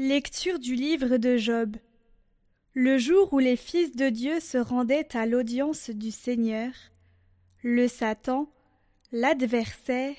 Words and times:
Lecture 0.00 0.60
du 0.60 0.76
livre 0.76 1.16
de 1.16 1.36
Job. 1.36 1.76
Le 2.72 2.98
jour 2.98 3.32
où 3.32 3.40
les 3.40 3.56
fils 3.56 3.96
de 3.96 4.10
Dieu 4.10 4.38
se 4.38 4.56
rendaient 4.56 5.16
à 5.16 5.26
l'audience 5.26 5.90
du 5.90 6.12
Seigneur, 6.12 6.70
le 7.64 7.88
Satan, 7.88 8.48
l'adversaire, 9.10 10.14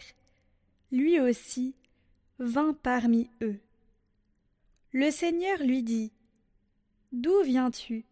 lui 0.91 1.21
aussi, 1.21 1.75
vint 2.39 2.73
parmi 2.73 3.29
eux. 3.41 3.57
Le 4.91 5.11
Seigneur 5.11 5.59
lui 5.59 5.81
dit 5.81 6.11
D'où 7.13 7.41
viens-tu? 7.45 8.03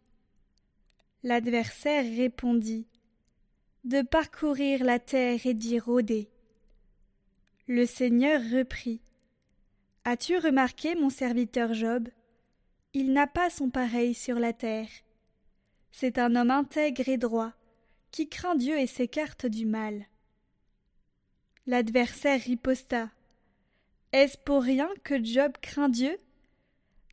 L'adversaire 1.21 2.05
répondit 2.05 2.87
De 3.83 4.03
parcourir 4.03 4.85
la 4.85 4.99
terre 4.99 5.45
et 5.45 5.53
d'y 5.53 5.79
rôder. 5.79 6.29
Le 7.67 7.85
Seigneur 7.85 8.39
reprit 8.53 9.01
As-tu 10.09 10.37
remarqué 10.37 10.95
mon 10.95 11.09
serviteur 11.09 11.73
Job? 11.73 12.07
Il 12.93 13.11
n'a 13.11 13.27
pas 13.27 13.49
son 13.49 13.69
pareil 13.69 14.13
sur 14.13 14.39
la 14.39 14.53
terre. 14.53 14.87
C'est 15.91 16.17
un 16.17 16.37
homme 16.37 16.49
intègre 16.49 17.09
et 17.09 17.17
droit, 17.17 17.51
qui 18.11 18.29
craint 18.29 18.55
Dieu 18.55 18.79
et 18.79 18.87
s'écarte 18.87 19.47
du 19.47 19.65
mal. 19.65 20.05
L'adversaire 21.65 22.39
riposta. 22.39 23.09
Est-ce 24.13 24.37
pour 24.37 24.63
rien 24.63 24.87
que 25.03 25.21
Job 25.21 25.51
craint 25.61 25.89
Dieu? 25.89 26.17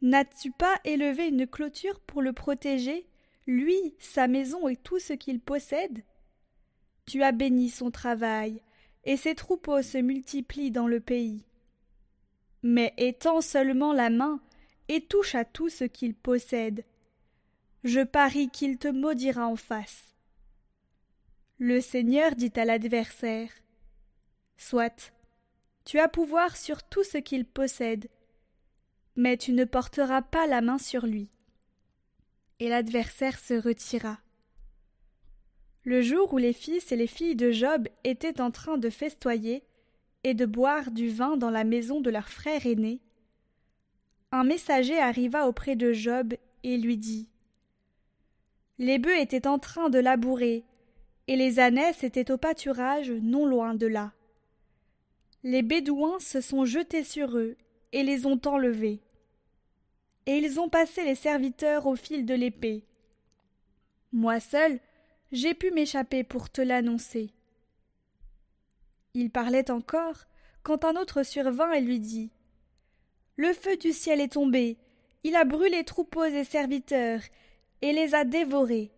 N'as-tu 0.00 0.52
pas 0.52 0.78
élevé 0.84 1.26
une 1.26 1.48
clôture 1.48 1.98
pour 1.98 2.22
le 2.22 2.32
protéger, 2.32 3.08
lui, 3.48 3.96
sa 3.98 4.28
maison 4.28 4.68
et 4.68 4.76
tout 4.76 5.00
ce 5.00 5.14
qu'il 5.14 5.40
possède? 5.40 6.04
Tu 7.06 7.24
as 7.24 7.32
béni 7.32 7.70
son 7.70 7.90
travail, 7.90 8.62
et 9.02 9.16
ses 9.16 9.34
troupeaux 9.34 9.82
se 9.82 9.98
multiplient 9.98 10.70
dans 10.70 10.86
le 10.86 11.00
pays 11.00 11.44
mais 12.64 12.94
étends 12.96 13.42
seulement 13.42 13.92
la 13.92 14.08
main 14.08 14.40
et 14.88 15.02
touche 15.02 15.34
à 15.34 15.44
tout 15.44 15.68
ce 15.68 15.84
qu'il 15.84 16.14
possède. 16.14 16.82
Je 17.84 18.00
parie 18.00 18.48
qu'il 18.48 18.78
te 18.78 18.88
maudira 18.88 19.46
en 19.46 19.54
face. 19.54 20.14
Le 21.58 21.82
Seigneur 21.82 22.34
dit 22.34 22.52
à 22.56 22.64
l'adversaire 22.64 23.50
Soit, 24.56 25.12
tu 25.84 25.98
as 25.98 26.08
pouvoir 26.08 26.56
sur 26.56 26.82
tout 26.82 27.04
ce 27.04 27.18
qu'il 27.18 27.44
possède, 27.44 28.08
mais 29.14 29.36
tu 29.36 29.52
ne 29.52 29.66
porteras 29.66 30.22
pas 30.22 30.46
la 30.46 30.62
main 30.62 30.78
sur 30.78 31.06
lui. 31.06 31.28
Et 32.60 32.70
l'adversaire 32.70 33.38
se 33.38 33.52
retira. 33.52 34.20
Le 35.82 36.00
jour 36.00 36.32
où 36.32 36.38
les 36.38 36.54
fils 36.54 36.92
et 36.92 36.96
les 36.96 37.06
filles 37.06 37.36
de 37.36 37.50
Job 37.50 37.88
étaient 38.04 38.40
en 38.40 38.50
train 38.50 38.78
de 38.78 38.88
festoyer, 38.88 39.64
et 40.24 40.34
de 40.34 40.46
boire 40.46 40.90
du 40.90 41.08
vin 41.08 41.36
dans 41.36 41.50
la 41.50 41.64
maison 41.64 42.00
de 42.00 42.10
leur 42.10 42.28
frère 42.28 42.66
aîné, 42.66 43.00
un 44.32 44.42
messager 44.42 44.98
arriva 44.98 45.46
auprès 45.46 45.76
de 45.76 45.92
Job 45.92 46.34
et 46.64 46.76
lui 46.76 46.96
dit 46.96 47.28
Les 48.78 48.98
bœufs 48.98 49.20
étaient 49.20 49.46
en 49.46 49.58
train 49.58 49.90
de 49.90 49.98
labourer, 49.98 50.64
et 51.28 51.36
les 51.36 51.60
ânesses 51.60 52.02
étaient 52.02 52.32
au 52.32 52.38
pâturage 52.38 53.10
non 53.10 53.46
loin 53.46 53.74
de 53.74 53.86
là. 53.86 54.12
Les 55.44 55.62
bédouins 55.62 56.18
se 56.20 56.40
sont 56.40 56.64
jetés 56.64 57.04
sur 57.04 57.36
eux 57.36 57.56
et 57.92 58.02
les 58.02 58.26
ont 58.26 58.40
enlevés. 58.46 59.00
Et 60.26 60.38
ils 60.38 60.58
ont 60.58 60.70
passé 60.70 61.04
les 61.04 61.14
serviteurs 61.14 61.86
au 61.86 61.96
fil 61.96 62.24
de 62.24 62.34
l'épée. 62.34 62.82
Moi 64.10 64.40
seul, 64.40 64.80
j'ai 65.32 65.54
pu 65.54 65.70
m'échapper 65.70 66.24
pour 66.24 66.50
te 66.50 66.62
l'annoncer. 66.62 67.30
Il 69.16 69.30
parlait 69.30 69.70
encore, 69.70 70.26
quand 70.64 70.84
un 70.84 70.96
autre 70.96 71.22
survint 71.22 71.70
et 71.70 71.80
lui 71.80 72.00
dit 72.00 72.32
Le 73.36 73.52
feu 73.52 73.76
du 73.76 73.92
ciel 73.92 74.20
est 74.20 74.32
tombé, 74.32 74.76
il 75.22 75.36
a 75.36 75.44
brûlé 75.44 75.84
troupeaux 75.84 76.24
et 76.24 76.42
serviteurs, 76.42 77.20
et 77.80 77.92
les 77.92 78.16
a 78.16 78.24
dévorés. 78.24 78.90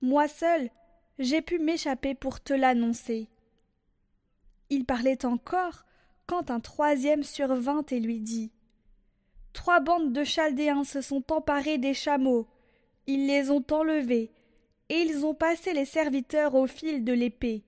Moi 0.00 0.28
seul, 0.28 0.70
j'ai 1.18 1.42
pu 1.42 1.58
m'échapper 1.58 2.14
pour 2.14 2.40
te 2.40 2.54
l'annoncer. 2.54 3.28
Il 4.70 4.86
parlait 4.86 5.26
encore, 5.26 5.84
quand 6.26 6.50
un 6.50 6.60
troisième 6.60 7.22
survint 7.22 7.84
et 7.90 8.00
lui 8.00 8.20
dit 8.20 8.50
Trois 9.52 9.80
bandes 9.80 10.14
de 10.14 10.24
Chaldéens 10.24 10.84
se 10.84 11.02
sont 11.02 11.32
emparés 11.32 11.76
des 11.76 11.94
chameaux, 11.94 12.46
ils 13.06 13.26
les 13.26 13.50
ont 13.50 13.64
enlevés, 13.72 14.32
et 14.88 15.00
ils 15.00 15.26
ont 15.26 15.34
passé 15.34 15.74
les 15.74 15.84
serviteurs 15.84 16.54
au 16.54 16.66
fil 16.66 17.04
de 17.04 17.12
l'épée. 17.12 17.64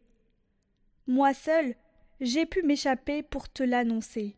Moi 1.10 1.34
seul, 1.34 1.75
j'ai 2.21 2.47
pu 2.47 2.62
m'échapper 2.62 3.25
pour 3.25 3.48
te 3.48 3.65
l'annoncer. 3.65 4.37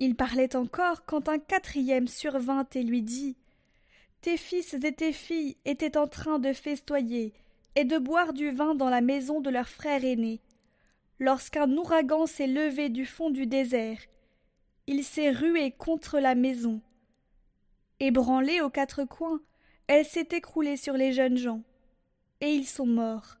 Il 0.00 0.16
parlait 0.16 0.54
encore 0.54 1.06
quand 1.06 1.30
un 1.30 1.38
quatrième 1.38 2.06
survint 2.06 2.66
et 2.74 2.82
lui 2.82 3.00
dit 3.00 3.38
Tes 4.20 4.36
fils 4.36 4.74
et 4.74 4.92
tes 4.92 5.14
filles 5.14 5.56
étaient 5.64 5.96
en 5.96 6.08
train 6.08 6.38
de 6.38 6.52
festoyer 6.52 7.32
et 7.74 7.84
de 7.84 7.96
boire 7.96 8.34
du 8.34 8.50
vin 8.50 8.74
dans 8.74 8.90
la 8.90 9.00
maison 9.00 9.40
de 9.40 9.48
leur 9.48 9.66
frère 9.66 10.04
aîné. 10.04 10.42
Lorsqu'un 11.18 11.74
ouragan 11.74 12.26
s'est 12.26 12.46
levé 12.46 12.90
du 12.90 13.06
fond 13.06 13.30
du 13.30 13.46
désert, 13.46 14.00
il 14.86 15.04
s'est 15.04 15.30
rué 15.30 15.70
contre 15.70 16.20
la 16.20 16.34
maison. 16.34 16.82
Ébranlée 17.98 18.60
aux 18.60 18.68
quatre 18.68 19.04
coins, 19.04 19.40
elle 19.86 20.04
s'est 20.04 20.28
écroulée 20.32 20.76
sur 20.76 20.98
les 20.98 21.14
jeunes 21.14 21.38
gens, 21.38 21.62
et 22.42 22.52
ils 22.52 22.66
sont 22.66 22.84
morts. 22.84 23.38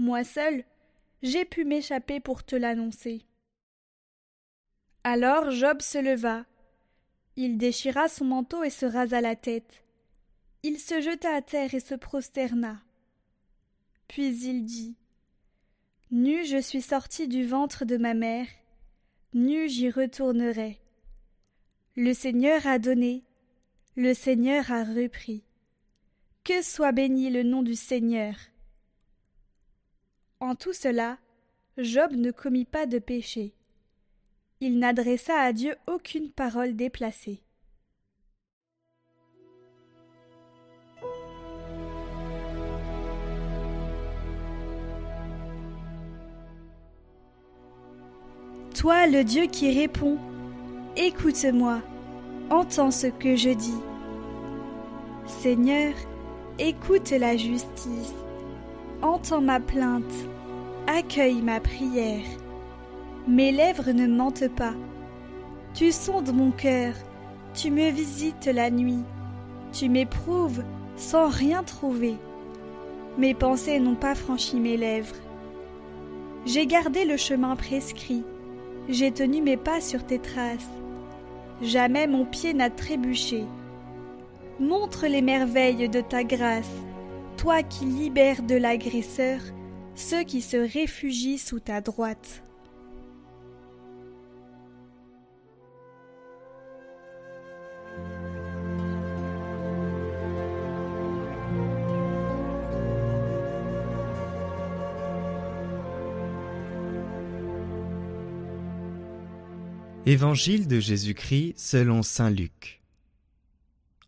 Moi 0.00 0.24
seul, 0.24 0.64
j'ai 1.22 1.44
pu 1.44 1.66
m'échapper 1.66 2.20
pour 2.20 2.42
te 2.42 2.56
l'annoncer. 2.56 3.26
Alors 5.04 5.50
Job 5.50 5.82
se 5.82 5.98
leva. 5.98 6.46
Il 7.36 7.58
déchira 7.58 8.08
son 8.08 8.24
manteau 8.24 8.64
et 8.64 8.70
se 8.70 8.86
rasa 8.86 9.20
la 9.20 9.36
tête. 9.36 9.84
Il 10.62 10.78
se 10.78 11.02
jeta 11.02 11.36
à 11.36 11.42
terre 11.42 11.74
et 11.74 11.80
se 11.80 11.94
prosterna. 11.94 12.80
Puis 14.08 14.34
il 14.46 14.64
dit 14.64 14.96
Nu 16.10 16.46
je 16.46 16.62
suis 16.62 16.80
sorti 16.80 17.28
du 17.28 17.44
ventre 17.44 17.84
de 17.84 17.98
ma 17.98 18.14
mère, 18.14 18.48
nu 19.34 19.68
j'y 19.68 19.90
retournerai. 19.90 20.80
Le 21.94 22.14
Seigneur 22.14 22.66
a 22.66 22.78
donné, 22.78 23.22
le 23.96 24.14
Seigneur 24.14 24.72
a 24.72 24.82
repris. 24.82 25.44
Que 26.42 26.62
soit 26.62 26.92
béni 26.92 27.28
le 27.28 27.42
nom 27.42 27.62
du 27.62 27.74
Seigneur. 27.76 28.34
Tout 30.54 30.72
cela, 30.72 31.18
Job 31.78 32.12
ne 32.12 32.30
commit 32.30 32.64
pas 32.64 32.86
de 32.86 32.98
péché. 32.98 33.54
Il 34.60 34.78
n'adressa 34.78 35.40
à 35.40 35.52
Dieu 35.52 35.74
aucune 35.86 36.30
parole 36.30 36.74
déplacée. 36.74 37.42
Toi, 48.74 49.06
le 49.06 49.24
Dieu 49.24 49.44
qui 49.46 49.78
répond, 49.78 50.18
écoute-moi, 50.96 51.80
entends 52.50 52.90
ce 52.90 53.08
que 53.08 53.36
je 53.36 53.50
dis. 53.50 53.80
Seigneur, 55.26 55.94
écoute 56.58 57.10
la 57.10 57.36
justice 57.36 58.14
entends 59.02 59.40
ma 59.40 59.60
plainte, 59.60 60.12
accueille 60.90 61.40
ma 61.42 61.60
prière. 61.60 62.24
Mes 63.28 63.52
lèvres 63.52 63.92
ne 63.92 64.06
mentent 64.06 64.54
pas. 64.54 64.74
Tu 65.72 65.92
sondes 65.92 66.32
mon 66.32 66.50
cœur, 66.50 66.94
tu 67.54 67.70
me 67.70 67.90
visites 67.90 68.46
la 68.46 68.70
nuit, 68.70 69.04
tu 69.72 69.88
m'éprouves 69.88 70.64
sans 70.96 71.28
rien 71.28 71.62
trouver. 71.62 72.16
Mes 73.18 73.34
pensées 73.34 73.78
n'ont 73.78 73.94
pas 73.94 74.14
franchi 74.14 74.58
mes 74.58 74.76
lèvres. 74.76 75.14
J'ai 76.44 76.66
gardé 76.66 77.04
le 77.04 77.16
chemin 77.16 77.54
prescrit, 77.54 78.24
j'ai 78.88 79.12
tenu 79.12 79.42
mes 79.42 79.56
pas 79.56 79.80
sur 79.80 80.04
tes 80.04 80.18
traces. 80.18 80.70
Jamais 81.62 82.06
mon 82.06 82.24
pied 82.24 82.52
n'a 82.52 82.70
trébuché. 82.70 83.44
Montre 84.58 85.06
les 85.06 85.22
merveilles 85.22 85.88
de 85.88 86.00
ta 86.00 86.24
grâce 86.24 86.84
toi 87.36 87.62
qui 87.62 87.86
libères 87.86 88.42
de 88.42 88.54
l'agresseur 88.54 89.40
ceux 90.00 90.24
qui 90.24 90.40
se 90.40 90.56
réfugient 90.56 91.38
sous 91.38 91.60
ta 91.60 91.80
droite. 91.80 92.42
Évangile 110.06 110.66
de 110.66 110.80
Jésus-Christ 110.80 111.54
selon 111.56 112.02
Saint 112.02 112.30
Luc. 112.30 112.80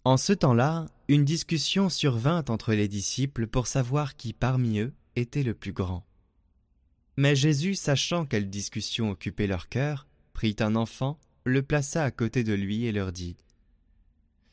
En 0.04 0.16
ce 0.16 0.32
temps-là, 0.32 0.86
une 1.06 1.24
discussion 1.24 1.90
survint 1.90 2.44
entre 2.48 2.72
les 2.72 2.88
disciples 2.88 3.46
pour 3.46 3.66
savoir 3.68 4.16
qui 4.16 4.32
parmi 4.32 4.80
eux 4.80 4.92
était 5.16 5.42
le 5.42 5.54
plus 5.54 5.72
grand. 5.72 6.06
Mais 7.16 7.36
Jésus, 7.36 7.74
sachant 7.74 8.24
quelle 8.24 8.48
discussion 8.48 9.10
occupait 9.10 9.46
leur 9.46 9.68
cœur, 9.68 10.06
prit 10.32 10.56
un 10.60 10.76
enfant 10.76 11.18
le 11.44 11.62
plaça 11.62 12.04
à 12.04 12.10
côté 12.10 12.44
de 12.44 12.52
lui 12.52 12.84
et 12.84 12.92
leur 12.92 13.12
dit 13.12 13.36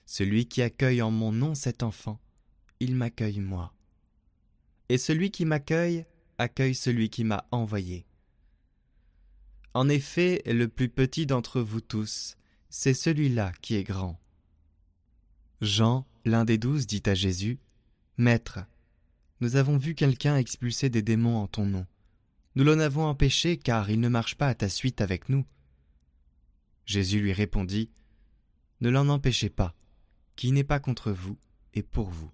Celui 0.06 0.48
qui 0.48 0.62
accueille 0.62 1.02
en 1.02 1.12
mon 1.12 1.32
nom 1.32 1.56
cet 1.56 1.84
enfant, 1.84 2.20
il 2.80 2.96
m'accueille 2.96 3.40
moi. 3.40 3.74
Et 4.90 4.98
celui 4.98 5.32
qui 5.32 5.46
m'accueille 5.46 6.06
accueille 6.38 6.76
celui 6.76 7.10
qui 7.10 7.24
m'a 7.24 7.46
envoyé. 7.52 8.06
En 9.74 9.88
effet, 9.88 10.42
le 10.46 10.68
plus 10.68 10.90
petit 10.90 11.26
d'entre 11.26 11.62
vous 11.62 11.82
tous, 11.82 12.38
c'est 12.70 12.94
celui-là 12.94 13.52
qui 13.62 13.76
est 13.76 13.84
grand. 13.84 14.20
Jean, 15.62 16.08
l'un 16.26 16.46
des 16.46 16.58
douze, 16.58 16.88
dit 16.88 17.04
à 17.06 17.14
Jésus, 17.14 17.60
Maître, 18.18 18.60
nous 19.42 19.56
avons 19.56 19.78
vu 19.78 19.96
quelqu'un 19.96 20.38
expulser 20.38 20.90
des 20.90 21.02
démons 21.02 21.38
en 21.38 21.48
ton 21.48 21.66
nom. 21.66 21.86
Nous 22.56 22.64
l'en 22.64 22.80
avons 22.80 23.06
empêché 23.06 23.58
car 23.58 23.90
il 23.90 24.00
ne 24.00 24.10
marche 24.10 24.36
pas 24.36 24.48
à 24.48 24.56
ta 24.56 24.68
suite 24.68 25.02
avec 25.02 25.30
nous. 25.30 25.46
Jésus 26.86 27.22
lui 27.22 27.32
répondit, 27.32 27.90
Ne 28.82 28.90
l'en 28.90 29.08
empêchez 29.08 29.50
pas, 29.50 29.76
qui 30.36 30.52
n'est 30.52 30.64
pas 30.64 30.80
contre 30.80 31.12
vous 31.12 31.38
et 31.74 31.84
pour 31.84 32.10
vous. 32.10 32.32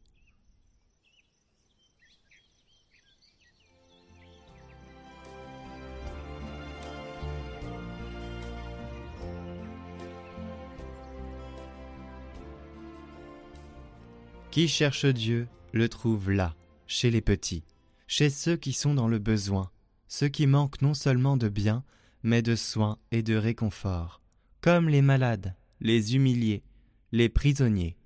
Qui 14.49 14.69
cherche 14.69 15.05
Dieu 15.05 15.49
le 15.73 15.89
trouve 15.89 16.31
là, 16.31 16.55
chez 16.87 17.11
les 17.11 17.21
petits, 17.21 17.63
chez 18.07 18.29
ceux 18.29 18.57
qui 18.57 18.73
sont 18.73 18.93
dans 18.93 19.07
le 19.07 19.19
besoin, 19.19 19.71
ceux 20.07 20.27
qui 20.27 20.47
manquent 20.47 20.81
non 20.81 20.93
seulement 20.93 21.37
de 21.37 21.49
biens, 21.49 21.83
mais 22.23 22.41
de 22.41 22.55
soins 22.55 22.97
et 23.11 23.23
de 23.23 23.35
réconfort, 23.35 24.21
comme 24.61 24.89
les 24.89 25.01
malades, 25.01 25.55
les 25.79 26.15
humiliés, 26.15 26.63
les 27.11 27.29
prisonniers, 27.29 27.97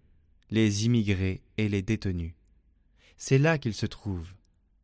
les 0.49 0.85
immigrés 0.85 1.41
et 1.57 1.69
les 1.69 1.81
détenus. 1.81 2.33
C'est 3.17 3.37
là 3.37 3.57
qu'il 3.57 3.73
se 3.73 3.85
trouve, 3.85 4.33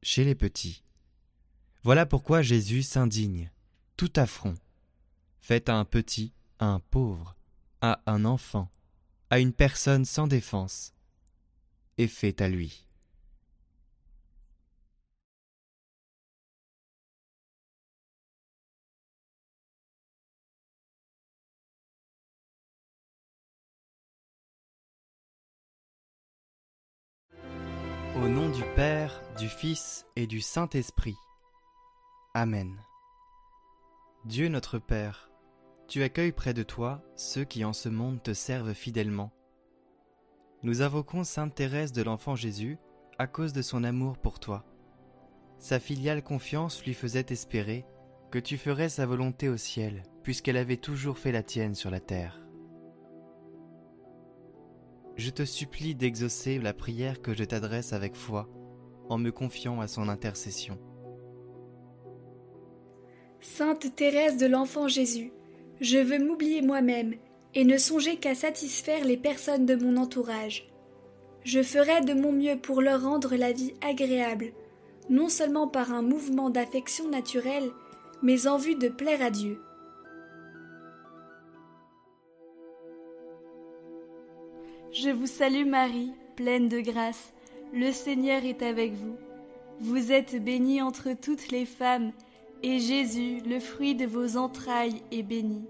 chez 0.04 0.24
les 0.24 0.36
petits. 0.36 0.84
Voilà 1.84 2.06
pourquoi 2.06 2.42
Jésus 2.42 2.84
s'indigne, 2.84 3.52
tout 3.98 4.12
affront, 4.16 4.56
fait 5.40 5.70
à 5.70 5.78
un 5.78 5.86
petit, 5.86 6.34
à 6.60 6.68
un 6.68 6.80
pauvre, 6.80 7.36
à 7.82 8.02
un 8.06 8.26
enfant, 8.26 8.72
à 9.30 9.40
une 9.40 9.54
personne 9.54 10.06
sans 10.06 10.28
défense, 10.28 10.94
est 11.98 12.08
fait 12.08 12.42
à 12.42 12.50
lui. 12.50 12.88
Au 28.16 28.28
nom 28.28 28.50
du 28.50 28.64
Père, 28.76 29.22
du 29.38 29.48
Fils 29.48 30.06
et 30.16 30.28
du 30.28 30.42
Saint-Esprit. 30.42 31.16
Amen. 32.34 32.80
Dieu 34.26 34.48
notre 34.48 34.80
Père, 34.80 35.30
tu 35.88 36.02
accueilles 36.04 36.32
près 36.32 36.54
de 36.54 36.64
toi 36.64 37.02
ceux 37.16 37.44
qui 37.44 37.66
en 37.66 37.74
ce 37.74 37.90
monde 37.90 38.24
te 38.24 38.34
servent 38.34 38.74
fidèlement 38.74 39.32
nous 40.66 40.82
invoquons 40.82 41.24
Sainte 41.24 41.54
Thérèse 41.54 41.92
de 41.92 42.02
l'Enfant 42.02 42.36
Jésus 42.36 42.80
à 43.20 43.28
cause 43.28 43.54
de 43.54 43.62
son 43.62 43.84
amour 43.84 44.18
pour 44.18 44.40
toi. 44.40 44.66
Sa 45.60 45.80
filiale 45.80 46.24
confiance 46.24 46.84
lui 46.84 46.96
faisait 46.96 47.28
espérer 47.30 47.86
que 48.32 48.40
tu 48.40 48.58
ferais 48.58 48.90
sa 48.90 49.06
volonté 49.06 49.48
au 49.48 49.58
ciel, 49.58 50.02
puisqu'elle 50.24 50.58
avait 50.58 50.78
toujours 50.78 51.20
fait 51.20 51.32
la 51.32 51.44
tienne 51.44 51.76
sur 51.76 51.92
la 51.92 52.00
terre. 52.00 52.45
Je 55.16 55.30
te 55.30 55.46
supplie 55.46 55.96
d'exaucer 55.96 56.60
la 56.60 56.74
prière 56.74 57.22
que 57.22 57.34
je 57.34 57.46
t'adresse 57.46 57.94
avec 57.94 58.16
foi, 58.16 58.50
en 59.10 59.18
me 59.18 59.32
confiant 59.32 59.80
à 59.80 59.88
son 59.88 60.10
intercession. 60.10 60.78
Sainte 63.40 63.96
Thérèse 63.96 64.38
de 64.38 64.46
l'Enfant 64.46 64.90
Jésus, 64.90 65.32
je 65.80 65.98
veux 65.98 66.20
m'oublier 66.20 66.62
moi-même 66.62 67.16
et 67.54 67.64
ne 67.64 67.78
songer 67.78 68.18
qu'à 68.18 68.36
satisfaire 68.36 69.06
les 69.06 69.16
personnes 69.16 69.66
de 69.66 69.76
mon 69.76 69.96
entourage. 69.96 70.70
Je 71.44 71.64
ferai 71.64 72.02
de 72.02 72.14
mon 72.14 72.34
mieux 72.34 72.58
pour 72.58 72.82
leur 72.82 73.04
rendre 73.04 73.36
la 73.36 73.54
vie 73.54 73.74
agréable, 73.88 74.52
non 75.10 75.30
seulement 75.30 75.68
par 75.68 75.94
un 75.94 76.02
mouvement 76.02 76.50
d'affection 76.50 77.08
naturelle, 77.10 77.70
mais 78.22 78.48
en 78.48 78.58
vue 78.58 78.76
de 78.76 78.90
plaire 78.90 79.22
à 79.22 79.30
Dieu. 79.30 79.62
Je 84.96 85.10
vous 85.10 85.28
salue 85.28 85.68
Marie, 85.68 86.14
pleine 86.38 86.70
de 86.70 86.80
grâce, 86.80 87.34
le 87.74 87.92
Seigneur 87.92 88.46
est 88.46 88.62
avec 88.62 88.94
vous. 88.94 89.18
Vous 89.82 90.14
êtes 90.14 90.42
bénie 90.42 90.82
entre 90.82 91.10
toutes 91.22 91.50
les 91.52 91.66
femmes, 91.66 92.14
et 92.64 92.80
Jésus, 92.80 93.42
le 93.46 93.60
fruit 93.60 93.96
de 93.96 94.06
vos 94.06 94.38
entrailles, 94.38 95.04
est 95.12 95.22
béni. 95.22 95.66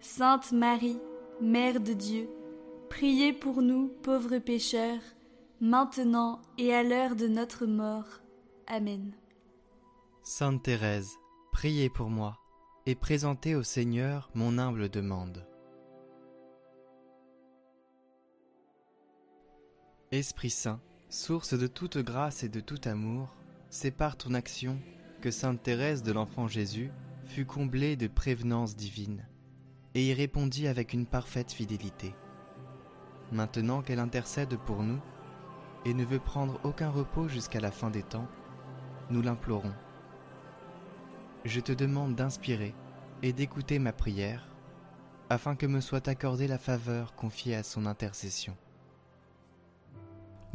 Sainte 0.00 0.52
Marie, 0.52 0.98
Mère 1.42 1.80
de 1.80 1.92
Dieu, 1.92 2.30
priez 2.88 3.34
pour 3.34 3.60
nous 3.60 3.88
pauvres 4.02 4.38
pécheurs, 4.38 5.02
maintenant 5.60 6.40
et 6.56 6.72
à 6.72 6.82
l'heure 6.82 7.14
de 7.14 7.28
notre 7.28 7.66
mort. 7.66 8.22
Amen. 8.66 9.12
Sainte 10.22 10.62
Thérèse, 10.62 11.12
priez 11.52 11.90
pour 11.90 12.08
moi 12.08 12.38
et 12.86 12.94
présentez 12.94 13.54
au 13.54 13.62
Seigneur 13.62 14.30
mon 14.34 14.56
humble 14.56 14.88
demande. 14.88 15.46
Esprit 20.12 20.50
Saint, 20.50 20.78
source 21.08 21.54
de 21.54 21.66
toute 21.66 21.98
grâce 21.98 22.44
et 22.44 22.48
de 22.48 22.60
tout 22.60 22.78
amour, 22.84 23.34
c'est 23.70 23.90
par 23.90 24.16
ton 24.16 24.34
action 24.34 24.78
que 25.20 25.32
Sainte 25.32 25.60
Thérèse 25.60 26.04
de 26.04 26.12
l'Enfant 26.12 26.46
Jésus 26.46 26.92
fut 27.24 27.44
comblée 27.44 27.96
de 27.96 28.06
prévenance 28.06 28.76
divine 28.76 29.26
et 29.94 30.06
y 30.06 30.14
répondit 30.14 30.68
avec 30.68 30.92
une 30.92 31.06
parfaite 31.06 31.50
fidélité. 31.50 32.14
Maintenant 33.32 33.82
qu'elle 33.82 33.98
intercède 33.98 34.56
pour 34.58 34.84
nous 34.84 35.00
et 35.84 35.92
ne 35.92 36.04
veut 36.04 36.20
prendre 36.20 36.60
aucun 36.62 36.88
repos 36.88 37.26
jusqu'à 37.26 37.58
la 37.58 37.72
fin 37.72 37.90
des 37.90 38.04
temps, 38.04 38.28
nous 39.10 39.22
l'implorons. 39.22 39.74
Je 41.44 41.58
te 41.58 41.72
demande 41.72 42.14
d'inspirer 42.14 42.76
et 43.24 43.32
d'écouter 43.32 43.80
ma 43.80 43.92
prière, 43.92 44.46
afin 45.30 45.56
que 45.56 45.66
me 45.66 45.80
soit 45.80 46.06
accordée 46.06 46.46
la 46.46 46.58
faveur 46.58 47.16
confiée 47.16 47.56
à 47.56 47.64
son 47.64 47.86
intercession. 47.86 48.56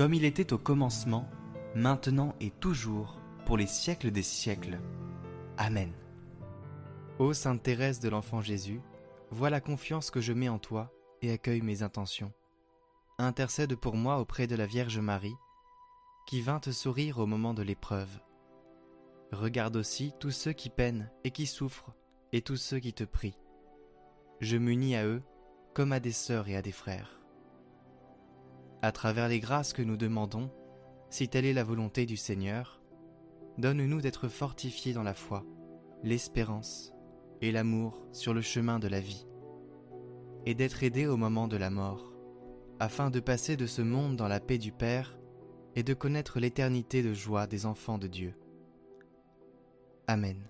comme 0.00 0.14
il 0.14 0.24
était 0.24 0.54
au 0.54 0.56
commencement, 0.56 1.28
maintenant 1.74 2.34
et 2.40 2.48
toujours, 2.48 3.20
pour 3.44 3.58
les 3.58 3.66
siècles 3.66 4.10
des 4.10 4.22
siècles. 4.22 4.80
Amen. 5.58 5.92
Ô 7.18 7.34
Sainte 7.34 7.62
Thérèse 7.62 8.00
de 8.00 8.08
l'Enfant 8.08 8.40
Jésus, 8.40 8.80
Vois 9.30 9.50
la 9.50 9.60
confiance 9.60 10.10
que 10.10 10.22
je 10.22 10.32
mets 10.32 10.48
en 10.48 10.58
toi 10.58 10.90
et 11.20 11.30
accueille 11.30 11.60
mes 11.60 11.82
intentions. 11.82 12.32
Intercède 13.18 13.76
pour 13.76 13.94
moi 13.94 14.20
auprès 14.20 14.46
de 14.46 14.56
la 14.56 14.64
Vierge 14.64 14.98
Marie, 14.98 15.36
qui 16.26 16.40
vint 16.40 16.60
te 16.60 16.70
sourire 16.70 17.18
au 17.18 17.26
moment 17.26 17.52
de 17.52 17.62
l'épreuve. 17.62 18.20
Regarde 19.32 19.76
aussi 19.76 20.14
tous 20.18 20.30
ceux 20.30 20.54
qui 20.54 20.70
peinent 20.70 21.10
et 21.24 21.30
qui 21.30 21.44
souffrent, 21.44 21.92
et 22.32 22.40
tous 22.40 22.56
ceux 22.56 22.78
qui 22.78 22.94
te 22.94 23.04
prient. 23.04 23.38
Je 24.40 24.56
m'unis 24.56 24.96
à 24.96 25.04
eux 25.04 25.22
comme 25.74 25.92
à 25.92 26.00
des 26.00 26.12
sœurs 26.12 26.48
et 26.48 26.56
à 26.56 26.62
des 26.62 26.72
frères. 26.72 27.19
À 28.82 28.92
travers 28.92 29.28
les 29.28 29.40
grâces 29.40 29.72
que 29.72 29.82
nous 29.82 29.96
demandons, 29.96 30.50
si 31.10 31.28
telle 31.28 31.44
est 31.44 31.52
la 31.52 31.64
volonté 31.64 32.06
du 32.06 32.16
Seigneur, 32.16 32.80
donne-nous 33.58 34.00
d'être 34.00 34.28
fortifiés 34.28 34.94
dans 34.94 35.02
la 35.02 35.14
foi, 35.14 35.44
l'espérance 36.02 36.92
et 37.42 37.52
l'amour 37.52 38.06
sur 38.12 38.32
le 38.32 38.40
chemin 38.40 38.78
de 38.78 38.88
la 38.88 39.00
vie, 39.00 39.26
et 40.46 40.54
d'être 40.54 40.82
aidé 40.82 41.06
au 41.06 41.16
moment 41.16 41.46
de 41.46 41.56
la 41.56 41.68
mort, 41.68 42.14
afin 42.78 43.10
de 43.10 43.20
passer 43.20 43.56
de 43.56 43.66
ce 43.66 43.82
monde 43.82 44.16
dans 44.16 44.28
la 44.28 44.40
paix 44.40 44.58
du 44.58 44.72
Père 44.72 45.18
et 45.76 45.82
de 45.82 45.94
connaître 45.94 46.40
l'éternité 46.40 47.02
de 47.02 47.12
joie 47.12 47.46
des 47.46 47.66
enfants 47.66 47.98
de 47.98 48.06
Dieu. 48.06 48.34
Amen. 50.06 50.49